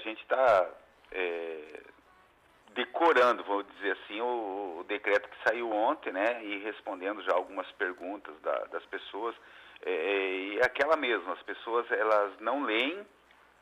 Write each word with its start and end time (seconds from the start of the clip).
gente 0.00 0.22
está 0.22 0.68
é, 1.12 1.80
decorando, 2.74 3.44
vou 3.44 3.62
dizer 3.62 3.92
assim, 3.92 4.20
o, 4.20 4.78
o, 4.80 4.84
decreto 4.84 5.28
que 5.28 5.48
saiu 5.48 5.70
ontem, 5.72 6.12
né, 6.12 6.44
e 6.44 6.58
respondendo 6.58 7.22
já 7.22 7.32
algumas 7.32 7.70
perguntas 7.72 8.34
da, 8.40 8.64
das 8.66 8.84
pessoas, 8.86 9.34
é, 9.84 9.90
é, 9.90 10.30
e 10.54 10.60
aquela 10.62 10.96
mesma, 10.96 11.32
as 11.32 11.42
pessoas 11.42 11.90
elas 11.90 12.38
não 12.40 12.62
leem, 12.62 13.06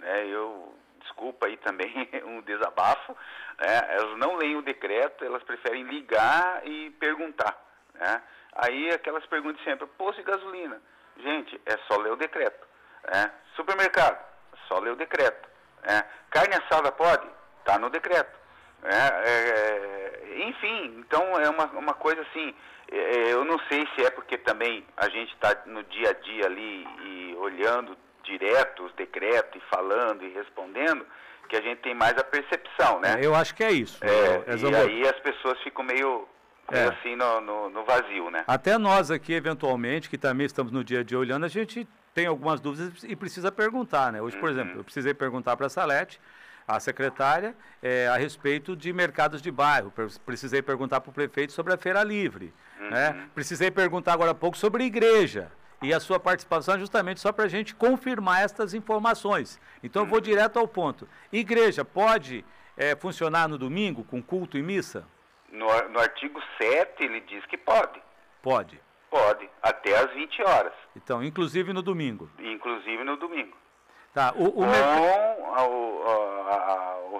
né, 0.00 0.26
eu 0.26 0.74
desculpa 1.00 1.46
aí 1.46 1.56
também 1.58 1.92
um 2.24 2.40
desabafo, 2.42 3.16
né, 3.58 3.80
elas 3.90 4.18
não 4.18 4.36
leem 4.36 4.56
o 4.56 4.62
decreto, 4.62 5.24
elas 5.24 5.42
preferem 5.42 5.84
ligar 5.84 6.66
e 6.66 6.90
perguntar, 6.92 7.56
né, 7.94 8.22
aí 8.54 8.90
aquelas 8.90 9.26
perguntas 9.26 9.62
sempre, 9.64 9.86
posto 9.98 10.16
de 10.16 10.30
gasolina, 10.30 10.80
gente, 11.18 11.60
é 11.66 11.76
só 11.88 12.00
ler 12.00 12.12
o 12.12 12.16
decreto, 12.16 12.66
né, 13.12 13.30
supermercado, 13.54 14.24
só 14.66 14.78
ler 14.78 14.92
o 14.92 14.96
decreto, 14.96 15.53
né, 15.86 16.04
carne 16.30 16.54
assada 16.54 16.90
pode? 16.92 17.26
Está 17.60 17.78
no 17.78 17.88
decreto, 17.90 18.38
é, 18.84 18.96
é, 19.30 20.44
enfim, 20.46 20.96
então 20.98 21.40
é 21.40 21.48
uma, 21.48 21.64
uma 21.66 21.94
coisa 21.94 22.20
assim, 22.20 22.54
é, 22.92 22.96
é, 22.96 23.32
eu 23.32 23.44
não 23.44 23.58
sei 23.68 23.86
se 23.94 24.04
é 24.04 24.10
porque 24.10 24.36
também 24.36 24.84
a 24.96 25.08
gente 25.08 25.32
está 25.32 25.56
no 25.66 25.82
dia 25.84 26.10
a 26.10 26.12
dia 26.12 26.46
ali 26.46 26.86
e 27.02 27.34
olhando 27.38 27.96
direto 28.24 28.84
os 28.84 28.92
decretos 28.94 29.60
e 29.60 29.74
falando 29.74 30.22
e 30.22 30.32
respondendo, 30.34 31.06
que 31.48 31.56
a 31.56 31.62
gente 31.62 31.80
tem 31.80 31.94
mais 31.94 32.16
a 32.18 32.24
percepção, 32.24 33.00
né? 33.00 33.20
É, 33.20 33.26
eu 33.26 33.34
acho 33.34 33.54
que 33.54 33.64
é 33.64 33.70
isso. 33.70 33.98
É, 34.02 34.52
é 34.52 34.56
e 34.56 34.76
aí 34.76 35.08
as 35.08 35.18
pessoas 35.20 35.58
ficam 35.62 35.84
meio, 35.84 36.26
meio 36.70 36.90
assim 36.90 37.16
no, 37.16 37.40
no, 37.40 37.70
no, 37.70 37.84
vazio, 37.84 38.30
né? 38.30 38.44
Até 38.46 38.78
nós 38.78 39.10
aqui, 39.10 39.32
eventualmente, 39.34 40.08
que 40.08 40.18
também 40.18 40.46
estamos 40.46 40.72
no 40.72 40.82
dia 40.82 41.00
a 41.00 41.02
dia 41.02 41.18
olhando, 41.18 41.44
a 41.44 41.48
gente 41.48 41.86
tem 42.14 42.26
algumas 42.26 42.60
dúvidas 42.60 43.02
e 43.02 43.16
precisa 43.16 43.50
perguntar, 43.50 44.12
né? 44.12 44.22
Hoje, 44.22 44.36
por 44.36 44.44
uhum. 44.44 44.52
exemplo, 44.52 44.78
eu 44.78 44.84
precisei 44.84 45.12
perguntar 45.12 45.56
para 45.56 45.66
a 45.66 45.70
Salete 45.70 46.20
a 46.66 46.80
secretária 46.80 47.54
é, 47.82 48.06
a 48.06 48.16
respeito 48.16 48.74
de 48.74 48.92
mercados 48.92 49.42
de 49.42 49.50
bairro. 49.50 49.92
Precisei 50.24 50.62
perguntar 50.62 51.00
para 51.00 51.10
o 51.10 51.12
prefeito 51.12 51.52
sobre 51.52 51.74
a 51.74 51.76
feira 51.76 52.02
livre. 52.02 52.54
Uhum. 52.80 52.90
Né? 52.90 53.28
Precisei 53.34 53.70
perguntar 53.70 54.14
agora 54.14 54.30
há 54.30 54.34
pouco 54.34 54.56
sobre 54.56 54.84
igreja. 54.84 55.50
E 55.82 55.92
a 55.92 56.00
sua 56.00 56.18
participação 56.18 56.76
é 56.76 56.78
justamente 56.78 57.20
só 57.20 57.32
para 57.32 57.44
a 57.44 57.48
gente 57.48 57.74
confirmar 57.74 58.42
estas 58.42 58.72
informações. 58.72 59.60
Então 59.82 60.02
eu 60.02 60.06
vou 60.06 60.18
uhum. 60.18 60.24
direto 60.24 60.58
ao 60.58 60.66
ponto. 60.66 61.06
Igreja 61.30 61.84
pode 61.84 62.44
é, 62.76 62.96
funcionar 62.96 63.48
no 63.48 63.58
domingo 63.58 64.04
com 64.04 64.22
culto 64.22 64.56
e 64.56 64.62
missa? 64.62 65.04
No, 65.52 65.66
no 65.88 65.98
artigo 65.98 66.40
7 66.58 67.02
ele 67.02 67.20
diz 67.20 67.44
que 67.46 67.58
pode. 67.58 68.00
Pode. 68.40 68.80
Pode, 69.14 69.48
até 69.62 69.96
às 69.96 70.10
20 70.12 70.42
horas. 70.42 70.72
Então, 70.96 71.22
inclusive 71.22 71.72
no 71.72 71.82
domingo. 71.82 72.28
Inclusive 72.36 73.04
no 73.04 73.16
domingo. 73.16 73.56
Tá, 74.12 74.32
o, 74.34 74.48
o 74.48 74.52
Com 74.54 74.64
a, 75.54 75.60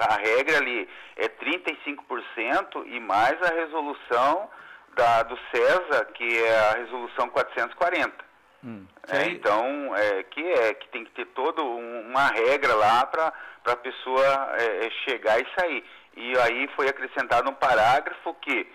a, 0.00 0.14
a, 0.14 0.16
regra 0.16 0.56
ali 0.56 0.88
é 1.16 1.28
35% 1.28 2.86
e 2.86 2.98
mais 2.98 3.38
a 3.42 3.54
resolução 3.54 4.48
da, 4.96 5.22
do 5.24 5.38
CESA, 5.50 6.06
que 6.14 6.38
é 6.38 6.58
a 6.70 6.72
resolução 6.78 7.28
440. 7.28 8.24
Hum, 8.64 8.86
é, 9.10 9.26
então, 9.26 9.94
é, 9.94 10.22
que 10.22 10.40
é 10.40 10.72
que 10.72 10.88
tem 10.88 11.04
que 11.04 11.10
ter 11.10 11.26
toda 11.26 11.62
um, 11.62 12.08
uma 12.08 12.28
regra 12.28 12.74
lá 12.74 13.04
para 13.04 13.34
a 13.66 13.76
pessoa 13.76 14.56
é, 14.58 14.86
é, 14.86 14.90
chegar 15.04 15.38
e 15.38 15.46
sair. 15.60 15.84
E 16.16 16.38
aí 16.38 16.70
foi 16.74 16.88
acrescentado 16.88 17.50
um 17.50 17.54
parágrafo 17.54 18.32
que 18.40 18.66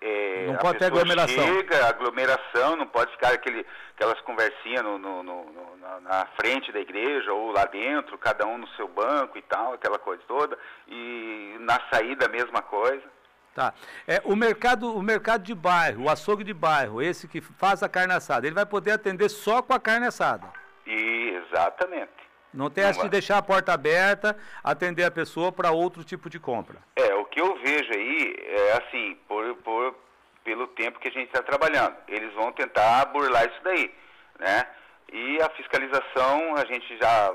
é, 0.00 0.46
não 0.46 0.56
pode 0.56 0.78
ter 0.78 0.86
aglomeração. 0.86 1.44
Chega, 1.44 1.86
aglomeração, 1.86 2.76
não 2.76 2.86
pode 2.86 3.12
ficar 3.12 3.34
aquele, 3.34 3.66
aquelas 3.94 4.18
conversinhas 4.22 4.82
no, 4.82 4.98
no, 4.98 5.22
no, 5.22 5.76
na, 5.76 6.00
na, 6.00 6.26
frente 6.40 6.72
da 6.72 6.80
igreja 6.80 7.32
ou 7.32 7.52
lá 7.52 7.66
dentro, 7.66 8.16
cada 8.16 8.46
um 8.46 8.56
no 8.56 8.68
seu 8.68 8.88
banco 8.88 9.36
e 9.36 9.42
tal, 9.42 9.74
aquela 9.74 9.98
coisa 9.98 10.22
toda. 10.26 10.58
E 10.88 11.56
na 11.60 11.78
saída 11.92 12.26
a 12.26 12.28
mesma 12.30 12.62
coisa. 12.62 13.04
Tá. 13.54 13.74
É, 14.06 14.22
o, 14.24 14.34
mercado, 14.34 14.96
o 14.96 15.02
mercado 15.02 15.42
de 15.42 15.54
bairro, 15.54 16.04
o 16.04 16.08
açougue 16.08 16.44
de 16.44 16.54
bairro, 16.54 17.02
esse 17.02 17.28
que 17.28 17.40
faz 17.42 17.82
a 17.82 17.88
carne 17.88 18.14
assada, 18.14 18.46
ele 18.46 18.54
vai 18.54 18.64
poder 18.64 18.92
atender 18.92 19.28
só 19.28 19.60
com 19.60 19.74
a 19.74 19.80
carne 19.80 20.06
assada. 20.06 20.46
E, 20.86 21.42
exatamente. 21.44 22.20
Não 22.52 22.68
tem 22.68 22.84
essa 22.84 23.02
de 23.02 23.08
deixar 23.08 23.38
a 23.38 23.42
porta 23.42 23.72
aberta, 23.72 24.36
atender 24.62 25.04
a 25.04 25.10
pessoa 25.10 25.52
para 25.52 25.70
outro 25.70 26.02
tipo 26.02 26.28
de 26.28 26.40
compra. 26.40 26.78
É, 26.96 27.14
o 27.14 27.24
que 27.24 27.40
eu 27.40 27.56
vejo 27.58 27.92
é 28.22 28.72
assim, 28.78 29.16
por, 29.28 29.54
por, 29.56 29.94
pelo 30.44 30.66
tempo 30.68 30.98
que 30.98 31.08
a 31.08 31.12
gente 31.12 31.26
está 31.26 31.42
trabalhando. 31.42 31.96
Eles 32.08 32.32
vão 32.34 32.52
tentar 32.52 33.04
burlar 33.06 33.46
isso 33.46 33.62
daí, 33.62 33.94
né? 34.38 34.66
E 35.12 35.42
a 35.42 35.48
fiscalização, 35.50 36.56
a 36.56 36.64
gente 36.64 36.96
já 36.98 37.34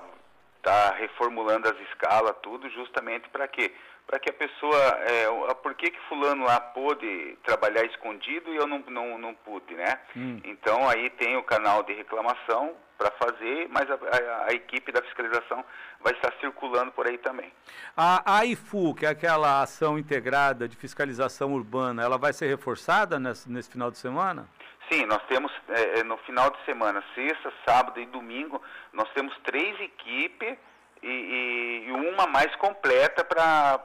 está 0.57 0.95
reformulando 0.95 1.69
as 1.69 1.79
escalas, 1.89 2.35
tudo, 2.41 2.69
justamente 2.69 3.29
para 3.29 3.47
quê? 3.47 3.71
Para 4.07 4.19
que 4.19 4.29
a 4.29 4.33
pessoa, 4.33 4.77
é, 5.01 5.53
por 5.63 5.73
que 5.73 5.89
que 5.89 5.99
fulano 6.07 6.43
lá 6.45 6.59
pôde 6.59 7.37
trabalhar 7.43 7.83
escondido 7.85 8.53
e 8.53 8.55
eu 8.55 8.67
não, 8.67 8.79
não, 8.87 9.17
não 9.17 9.33
pude, 9.33 9.73
né? 9.73 9.99
Hum. 10.15 10.39
Então 10.43 10.87
aí 10.87 11.09
tem 11.11 11.35
o 11.37 11.43
canal 11.43 11.81
de 11.83 11.93
reclamação, 11.93 12.75
para 12.97 13.11
fazer, 13.11 13.67
mas 13.69 13.89
a, 13.89 13.93
a, 13.93 14.45
a, 14.47 14.53
equipe 14.53 14.91
da 14.91 15.01
fiscalização 15.01 15.63
vai 16.01 16.13
estar 16.13 16.33
circulando 16.39 16.91
por 16.91 17.07
aí 17.07 17.17
também. 17.17 17.51
A, 17.95 18.37
a 18.37 18.45
IFU, 18.45 18.95
que 18.95 19.05
é 19.05 19.09
aquela 19.09 19.61
ação 19.61 19.99
integrada 19.99 20.67
de 20.67 20.75
fiscalização 20.75 21.53
urbana, 21.53 22.03
ela 22.03 22.17
vai 22.17 22.33
ser 22.33 22.47
reforçada 22.47 23.19
nesse, 23.19 23.49
nesse 23.49 23.69
final 23.69 23.91
de 23.91 23.97
semana? 23.97 24.47
Sim, 24.89 25.05
nós 25.05 25.21
temos 25.27 25.51
é, 25.69 25.99
é 25.99 26.03
no 26.03 26.17
final 26.19 26.49
de 26.49 26.63
semana, 26.63 27.03
sexta, 27.13 27.51
sábado 27.67 27.99
e 27.99 28.05
domingo, 28.05 28.61
nós 28.93 29.09
temos 29.13 29.35
três 29.43 29.79
equipes 29.79 30.57
e, 31.01 31.83
e, 31.87 31.91
uma 31.91 32.27
mais 32.27 32.53
completa 32.55 33.23
para 33.23 33.79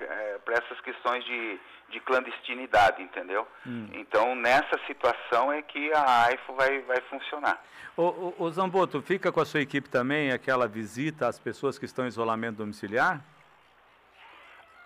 é, 0.00 0.38
essas 0.48 0.80
questões 0.80 1.24
de, 1.24 1.60
de 1.90 2.00
clandestinidade, 2.00 3.02
entendeu? 3.02 3.46
Hum. 3.66 3.88
Então, 3.92 4.34
nessa 4.34 4.78
situação 4.86 5.52
é 5.52 5.62
que 5.62 5.92
a 5.92 6.24
AIFO 6.24 6.54
vai, 6.54 6.80
vai 6.80 7.00
funcionar. 7.02 7.62
O, 7.96 8.02
o, 8.02 8.34
o, 8.38 8.50
Zamboto, 8.50 9.00
fica 9.02 9.30
com 9.30 9.40
a 9.40 9.44
sua 9.44 9.60
equipe 9.60 9.88
também 9.88 10.32
aquela 10.32 10.66
visita 10.66 11.28
às 11.28 11.38
pessoas 11.38 11.78
que 11.78 11.84
estão 11.84 12.04
em 12.04 12.08
isolamento 12.08 12.56
domiciliar? 12.56 13.20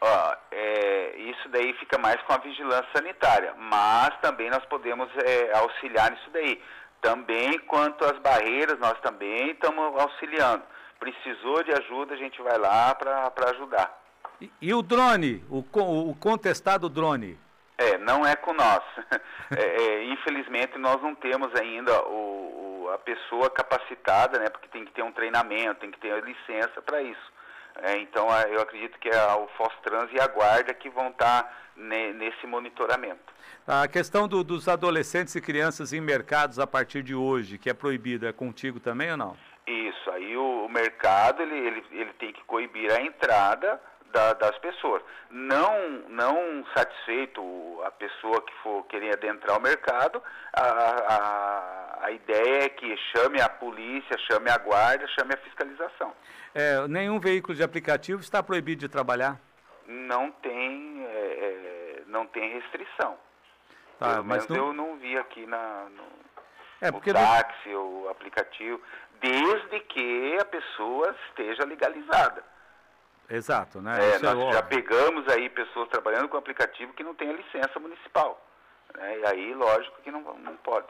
Ó, 0.01 0.37
é, 0.53 1.17
isso 1.17 1.49
daí 1.49 1.73
fica 1.75 1.99
mais 1.99 2.21
com 2.23 2.35
a 2.35 2.39
vigilância 2.39 2.87
sanitária, 2.95 3.55
mas 3.57 4.11
também 4.21 4.51
nós 4.51 4.65
podemos 4.67 5.09
é, 5.25 5.57
auxiliar 5.59 6.11
nisso 6.11 6.31
daí. 6.31 6.61
Também 7.01 7.59
quanto 7.61 8.05
às 8.05 8.19
barreiras, 8.19 8.79
nós 8.79 8.99
também 9.01 9.53
estamos 9.53 10.01
auxiliando. 10.01 10.63
Precisou 10.99 11.63
de 11.63 11.73
ajuda, 11.73 12.15
a 12.15 12.17
gente 12.17 12.41
vai 12.43 12.59
lá 12.59 12.95
para 12.95 13.51
ajudar. 13.51 14.03
E, 14.41 14.51
e, 14.61 14.75
o 14.75 14.83
drone, 14.83 15.45
o, 15.51 15.59
o 15.59 16.15
contestado 16.15 16.89
drone? 16.89 17.39
É, 17.77 17.97
não 17.99 18.27
é 18.27 18.35
com 18.37 18.53
nós. 18.53 18.83
É, 19.51 19.63
é, 19.63 20.05
infelizmente 20.05 20.77
nós 20.77 21.01
não 21.01 21.15
temos 21.15 21.49
ainda 21.59 22.03
o, 22.03 22.83
o, 22.85 22.91
a 22.91 22.99
pessoa 22.99 23.49
capacitada, 23.49 24.39
né? 24.39 24.51
Porque 24.51 24.69
tem 24.69 24.85
que 24.85 24.93
ter 24.93 25.03
um 25.03 25.11
treinamento, 25.11 25.81
tem 25.81 25.91
que 25.91 25.99
ter 25.99 26.23
licença 26.23 26.83
para 26.83 27.01
isso. 27.01 27.33
É, 27.77 27.97
então 27.97 28.29
eu 28.51 28.61
acredito 28.61 28.99
que 28.99 29.09
é 29.09 29.33
o 29.33 29.49
Fostrans 29.57 30.11
e 30.13 30.21
a 30.21 30.27
Guarda 30.27 30.75
que 30.75 30.91
vão 30.91 31.09
estar 31.09 31.45
tá 31.45 31.53
ne, 31.75 32.13
nesse 32.13 32.47
monitoramento. 32.47 33.33
A 33.67 33.89
questão 33.89 34.29
do, 34.29 34.45
dos 34.45 34.69
adolescentes 34.69 35.35
e 35.35 35.41
crianças 35.41 35.95
em 35.95 36.01
mercados 36.01 36.59
a 36.59 36.67
partir 36.67 37.03
de 37.03 37.15
hoje, 37.15 37.57
que 37.57 37.71
é 37.71 37.75
proibido, 37.75 38.27
é 38.27 38.33
contigo 38.33 38.79
também 38.79 39.11
ou 39.13 39.17
não? 39.17 39.37
Isso, 39.69 40.11
aí 40.11 40.35
o, 40.35 40.65
o 40.65 40.69
mercado 40.69 41.43
ele, 41.43 41.55
ele, 41.55 41.85
ele 41.91 42.13
tem 42.15 42.33
que 42.33 42.43
coibir 42.45 42.91
a 42.91 43.03
entrada 43.03 43.79
da, 44.11 44.33
das 44.33 44.57
pessoas. 44.59 45.03
Não, 45.31 45.79
não 46.09 46.65
satisfeito 46.75 47.43
a 47.85 47.91
pessoa 47.91 48.41
que 48.41 48.53
for 48.63 48.85
querer 48.87 49.13
adentrar 49.13 49.59
o 49.59 49.61
mercado, 49.61 50.23
a, 50.55 50.63
a, 50.63 52.07
a 52.07 52.11
ideia 52.13 52.65
é 52.65 52.69
que 52.71 52.97
chame 53.15 53.43
a 53.43 53.49
polícia, 53.51 54.17
chame 54.31 54.49
a 54.49 54.57
guarda, 54.57 55.07
chame 55.09 55.35
a 55.35 55.39
fiscalização. 55.39 56.15
É, 56.55 56.89
nenhum 56.89 57.21
veículo 57.21 57.55
de 57.55 57.63
aplicativo 57.63 58.23
está 58.23 58.43
proibido 58.43 58.81
de 58.81 58.89
trabalhar? 58.89 59.39
Não 59.87 60.31
tem, 60.31 61.07
é, 61.07 61.19
é 61.19 62.03
não 62.07 62.27
tem 62.27 62.55
restrição. 62.55 63.19
Tá, 63.99 64.23
mas 64.23 64.49
não... 64.49 64.57
eu 64.57 64.73
não 64.73 64.97
vi 64.97 65.19
aqui 65.19 65.45
na, 65.45 65.89
no, 65.91 66.05
é, 66.81 66.91
no 66.91 67.01
táxi 67.01 67.69
não... 67.69 67.81
ou 67.81 68.11
aplicativo, 68.11 68.81
desde 69.21 69.81
que 69.81 70.37
a 70.41 70.45
pessoa 70.45 71.15
esteja 71.29 71.65
legalizada. 71.65 72.43
Exato, 73.31 73.81
né? 73.81 73.97
É, 74.15 74.19
nós 74.21 74.39
é 74.39 74.53
já 74.53 74.63
pegamos 74.63 75.29
aí 75.29 75.51
pessoas 75.51 75.89
trabalhando 75.89 76.29
com 76.29 76.37
aplicativo 76.37 76.95
que 76.95 77.05
não 77.05 77.15
tem 77.15 77.29
a 77.29 77.35
licença 77.35 77.79
municipal. 77.79 78.43
Né? 78.97 79.19
E 79.19 79.27
aí, 79.27 79.55
lógico 79.55 80.01
que 80.03 80.11
não, 80.11 80.23
não 80.39 80.57
pode. 80.57 80.87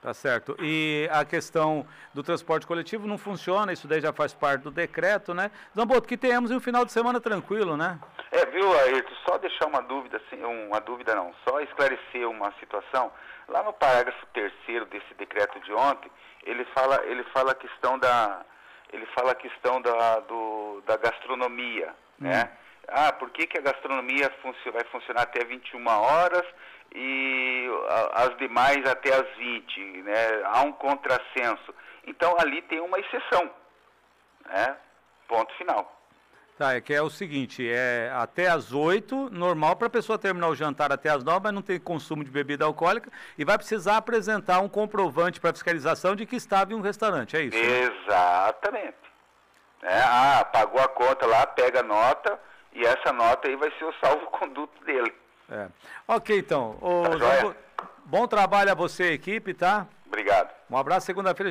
Tá 0.00 0.14
certo. 0.14 0.56
E 0.60 1.08
a 1.10 1.24
questão 1.24 1.84
do 2.14 2.22
transporte 2.22 2.66
coletivo 2.66 3.06
não 3.06 3.18
funciona, 3.18 3.72
isso 3.72 3.88
daí 3.88 4.00
já 4.00 4.12
faz 4.12 4.32
parte 4.32 4.62
do 4.62 4.70
decreto, 4.70 5.34
né? 5.34 5.50
Zamboto, 5.74 6.06
que 6.06 6.16
tenhamos 6.16 6.52
um 6.52 6.60
final 6.60 6.84
de 6.84 6.92
semana 6.92 7.20
tranquilo, 7.20 7.76
né? 7.76 7.98
É, 8.30 8.37
viu, 8.48 8.72
Ayrton, 8.80 9.14
só 9.26 9.38
deixar 9.38 9.66
uma 9.66 9.82
dúvida, 9.82 10.16
assim, 10.18 10.42
uma 10.42 10.80
dúvida 10.80 11.14
não, 11.14 11.34
só 11.46 11.60
esclarecer 11.60 12.28
uma 12.28 12.52
situação. 12.58 13.12
Lá 13.48 13.62
no 13.62 13.72
parágrafo 13.72 14.26
terceiro 14.26 14.84
desse 14.86 15.14
decreto 15.14 15.58
de 15.60 15.72
ontem, 15.72 16.10
ele 16.44 16.64
fala, 16.66 17.02
ele 17.06 17.24
fala 17.32 17.52
a 17.52 17.54
questão 17.54 17.98
da, 17.98 18.44
ele 18.92 19.06
fala 19.06 19.32
a 19.32 19.34
questão 19.34 19.80
da, 19.80 20.20
do, 20.20 20.82
da 20.86 20.96
gastronomia, 20.96 21.94
hum. 22.20 22.28
né? 22.28 22.50
Ah, 22.90 23.12
por 23.12 23.28
que, 23.30 23.46
que 23.46 23.58
a 23.58 23.62
gastronomia 23.62 24.30
func 24.40 24.56
vai 24.70 24.82
funcionar 24.84 25.22
até 25.22 25.44
21 25.44 25.86
horas 25.86 26.44
e 26.94 27.68
as 28.14 28.34
demais 28.38 28.82
até 28.88 29.12
as 29.12 29.28
20, 29.36 29.80
né? 30.02 30.42
Há 30.44 30.62
um 30.62 30.72
contrassenso. 30.72 31.74
Então 32.06 32.34
ali 32.38 32.62
tem 32.62 32.80
uma 32.80 32.98
exceção, 32.98 33.50
né? 34.46 34.76
Ponto 35.26 35.52
final. 35.56 35.97
Tá, 36.58 36.74
é 36.74 36.80
que 36.80 36.92
é 36.92 37.00
o 37.00 37.08
seguinte, 37.08 37.64
é 37.70 38.10
até 38.12 38.48
as 38.48 38.72
8, 38.72 39.30
normal 39.30 39.76
para 39.76 39.86
a 39.86 39.90
pessoa 39.90 40.18
terminar 40.18 40.48
o 40.48 40.56
jantar 40.56 40.90
até 40.90 41.08
as 41.08 41.22
9, 41.22 41.38
mas 41.44 41.52
não 41.52 41.62
tem 41.62 41.78
consumo 41.78 42.24
de 42.24 42.32
bebida 42.32 42.64
alcoólica 42.64 43.12
e 43.38 43.44
vai 43.44 43.56
precisar 43.56 43.96
apresentar 43.96 44.58
um 44.58 44.68
comprovante 44.68 45.40
para 45.40 45.52
fiscalização 45.52 46.16
de 46.16 46.26
que 46.26 46.34
estava 46.34 46.72
em 46.72 46.74
um 46.74 46.80
restaurante, 46.80 47.36
é 47.36 47.42
isso? 47.42 47.56
Né? 47.56 47.82
Exatamente. 47.84 48.96
É, 49.84 50.00
ah, 50.00 50.44
pagou 50.52 50.80
a 50.80 50.88
conta 50.88 51.26
lá, 51.26 51.46
pega 51.46 51.78
a 51.78 51.84
nota 51.84 52.36
e 52.72 52.84
essa 52.84 53.12
nota 53.12 53.46
aí 53.46 53.54
vai 53.54 53.70
ser 53.78 53.84
o 53.84 53.94
salvo-conduto 54.02 54.84
dele. 54.84 55.14
É. 55.48 55.68
Ok, 56.08 56.36
então. 56.36 56.76
Ô, 56.80 57.04
tá 57.16 57.54
bom 58.04 58.26
trabalho 58.26 58.72
a 58.72 58.74
você, 58.74 59.12
equipe, 59.12 59.54
tá? 59.54 59.86
Obrigado. 60.08 60.52
Um 60.68 60.76
abraço, 60.76 61.06
segunda-feira. 61.06 61.46